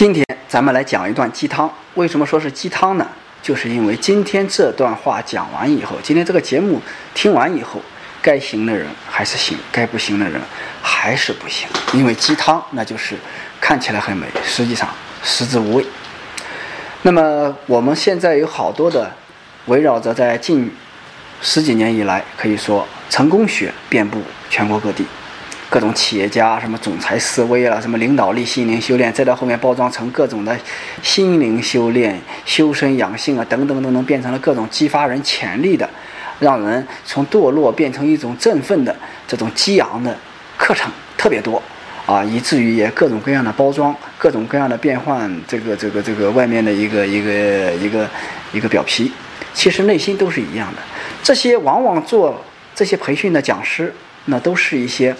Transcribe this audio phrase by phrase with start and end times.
[0.00, 1.70] 今天咱们来讲一段鸡汤。
[1.92, 3.06] 为什么说是鸡汤呢？
[3.42, 6.80] 就是因为今天这段话讲完以后，今天这个节目
[7.12, 7.78] 听完以后，
[8.22, 10.40] 该行的人还是行，该不行的人
[10.80, 11.68] 还是不行。
[11.92, 13.14] 因为鸡汤那就是
[13.60, 14.88] 看起来很美，实际上
[15.22, 15.84] 食之无味。
[17.02, 19.12] 那么我们现在有好多的
[19.66, 20.74] 围绕着在近
[21.42, 25.04] 十几年以来，可以说成功学遍布全国各地。
[25.70, 30.58] 各种企业家，什么总裁思维啊，什么领导力、心灵修炼，再到后面包装成各种的
[31.00, 35.88] 心灵修炼、修身养性啊，等等等等，变成了各种激发人潜力的，
[36.40, 38.94] 让人从堕落变成一种振奋的
[39.28, 40.12] 这种激昂的
[40.58, 41.62] 课程特别多
[42.04, 48.10] 啊，以至于也各种各样的包装，各种各样的变换，这个这个这个外面的一个一个一个
[48.52, 49.12] 一个表皮，
[49.54, 50.82] 其实内心都是一样的。
[51.22, 55.14] 这些往往做这些培训的讲师，那都是一些。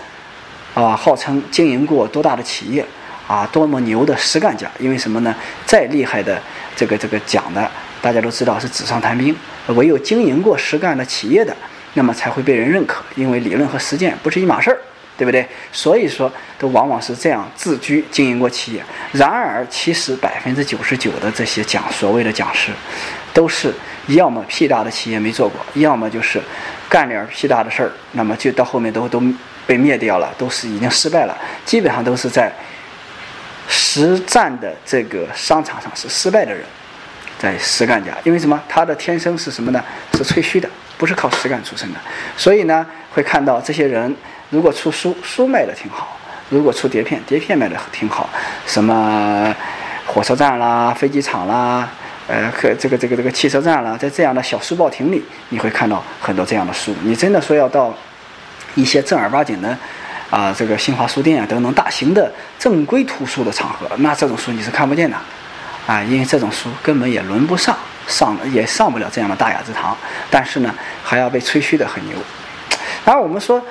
[0.73, 2.85] 啊，号称经营过多大的企业，
[3.27, 4.71] 啊，多么牛的实干家！
[4.79, 5.35] 因为什么呢？
[5.67, 6.41] 再厉害的
[6.77, 7.69] 这个这个讲的，
[8.01, 9.35] 大家都知道是纸上谈兵。
[9.75, 11.55] 唯有经营过实干的企业的，
[11.95, 13.03] 那么才会被人认可。
[13.17, 14.79] 因为理论和实践不是一码事儿，
[15.19, 15.45] 对不对？
[15.73, 18.84] 所以说，都往往是这样自居经营过企业。
[19.12, 22.71] 然而，其实百分之九十九的这些讲所谓的讲师，
[23.34, 23.75] 都是
[24.07, 26.41] 要么屁大的企业没做过，要么就是
[26.89, 29.21] 干点屁大的事儿，那么就到后面都都。
[29.71, 32.53] 被灭掉了，都是已经失败了，基本上都是在
[33.69, 36.65] 实战的这个商场上是失败的人，
[37.39, 38.61] 在实干家，因为什么？
[38.69, 39.81] 他的天生是什么呢？
[40.15, 40.69] 是吹嘘的，
[40.99, 42.01] 不是靠实干出身的。
[42.37, 44.12] 所以呢，会看到这些人，
[44.49, 46.19] 如果出书，书卖的挺好；
[46.49, 48.29] 如果出碟片，碟片卖的挺好。
[48.67, 49.55] 什么
[50.05, 51.89] 火车站啦、飞机场啦、
[52.27, 56.93] 呃，和这个这个这个汽车站啦，在这样的小书报亭里，你会看到很多这样的书。
[57.05, 57.95] 你真的说要到。
[58.75, 59.77] 一些正儿八经的，
[60.31, 65.17] 啊，这个新华书店啊等等大型的正规图书的场合，那这种书你是看不见的，
[65.87, 69.97] 啊，因为这种书根本也轮不上，上也上不了这样的大雅之堂。
[70.31, 72.17] 但是呢，还要被吹嘘的很牛。
[73.05, 73.62] 然后我们说，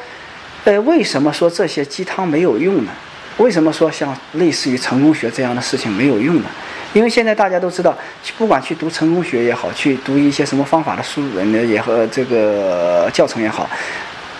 [0.65, 2.91] 呃，为什么说这些鸡汤没有用呢？
[3.37, 6.49] 为什么说像类似于成功学这样的事情没有用呢？
[6.91, 7.97] 因为现在大家都知道，
[8.37, 13.69] 不管去读成功学也好，去读一些什么方法的书，人也和这个教程也好。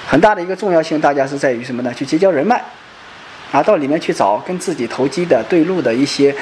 [0.09, 1.93] 很大的一个重要性，大家是在于什么呢？
[1.93, 2.59] 去结交人脉，
[3.51, 6.35] 啊，到里面去找跟自己投机的、对路的一些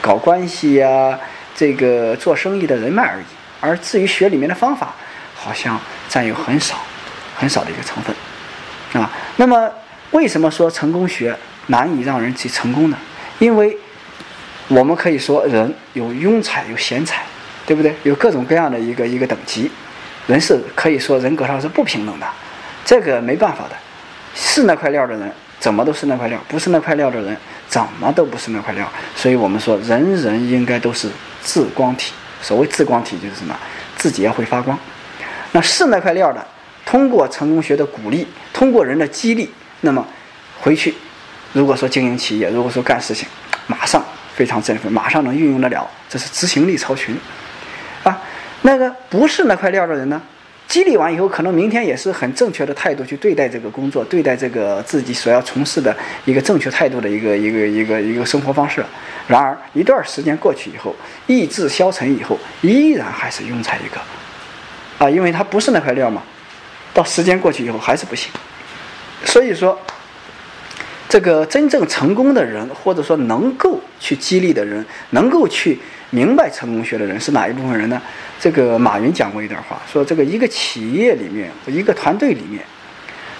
[0.00, 1.18] 搞关系呀，
[1.52, 3.24] 这个做生意的人脉而已。
[3.58, 4.94] 而至于学里面的方法，
[5.34, 5.76] 好像
[6.08, 6.76] 占有很少、
[7.34, 9.10] 很少的一个成分，啊。
[9.34, 9.68] 那么，
[10.12, 12.96] 为什么说成功学难以让人去成功呢？
[13.40, 13.76] 因为
[14.68, 17.24] 我们可以说，人有庸才，有贤才，
[17.66, 17.92] 对不对？
[18.04, 19.68] 有各种各样的一个一个等级，
[20.28, 22.26] 人是可以说人格上是不平等的。
[22.90, 23.76] 这个没办法的，
[24.34, 25.30] 是那块料的人
[25.60, 27.36] 怎么都是那块料，不是那块料的人
[27.68, 28.84] 怎么都不是那块料。
[29.14, 31.08] 所以我们说，人人应该都是
[31.40, 32.12] 自光体。
[32.42, 33.56] 所谓自光体，就是什么？
[33.94, 34.76] 自己要会发光。
[35.52, 36.44] 那是那块料的，
[36.84, 39.48] 通过成功学的鼓励，通过人的激励，
[39.82, 40.04] 那么
[40.60, 40.92] 回去，
[41.52, 43.28] 如果说经营企业，如果说干事情，
[43.68, 47.16] 马上非常振奋，马上能运用得了，这是执行力超群
[48.02, 48.20] 啊。
[48.62, 50.20] 那个不是那块料的人呢？
[50.70, 55.94] 激励完以后，可能明天也是很正确的态度去对待这个工作，对待这个自己所要从事的
[56.24, 58.80] 一个正确态度的一个一个一个一个生活方式。
[59.26, 60.94] 然而一段时间过去以后，
[61.26, 66.22] 意志消沉以后，依然还是庸才一个，啊，因为他不是那块料嘛。
[66.94, 68.30] 到时间过去以后还是不行。
[69.24, 69.76] 所以说，
[71.10, 75.78] 这个真正成功的人，或者说能够去激励的人，能够去。
[76.12, 78.02] 明白成功学的人是哪一部分人呢？
[78.40, 82.64] 这个马云讲过一段话，说这个一个企业里面，一个团队里面，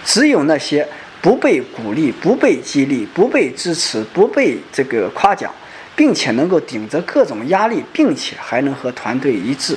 [0.05, 0.87] 只有那些
[1.21, 5.53] 不被鼓励、不被激励、不被支持、不被这个夸奖，
[5.97, 9.77] 并且能够顶着各种压力，并且还能和团队一致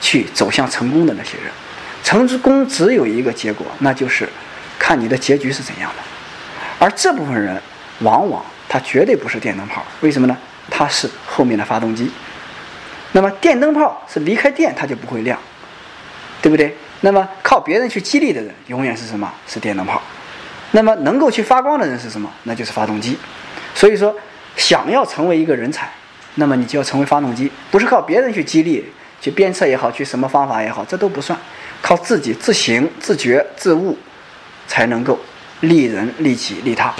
[0.00, 1.52] 去走向成功的那些人，
[2.02, 4.26] 成功只有一个结果，那就是
[4.78, 6.02] 看你的结局是怎样的。
[6.80, 7.56] 而这部分人，
[8.00, 10.36] 往往他绝对不是电灯泡，为什么呢？
[10.68, 12.10] 他是后面的发动机。
[13.12, 15.38] 那么电灯泡是离开电它就不会亮，
[16.40, 16.76] 对不对？
[17.00, 19.32] 那么靠别人去激励的人永远是什么？
[19.46, 20.00] 是电灯泡。
[20.70, 22.30] 那么能够去发光的人是什么？
[22.44, 23.18] 那就是发动机。
[23.74, 24.14] 所以说，
[24.56, 25.90] 想要成为一个人才，
[26.36, 28.84] 那么你就要成为发动机，不是靠别人去激励、
[29.20, 31.38] 去鞭策也好，去什么方法也好，这都不算，
[31.82, 33.98] 靠自己自行、自觉、自悟，
[34.68, 35.18] 才能够
[35.60, 36.92] 利人、利己、利他。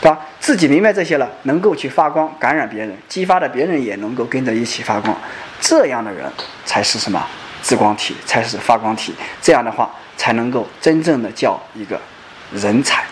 [0.00, 0.18] 对吧？
[0.40, 5.16] 自己明白这些了，能够去发光，感染别人，激发的别人也能够跟着一起发光，
[5.60, 6.28] 这样的人
[6.64, 7.24] 才是什么？
[7.62, 9.14] 自光体，才是发光体。
[9.40, 12.00] 这样的话，才能够真正的叫一个
[12.52, 13.04] 人才。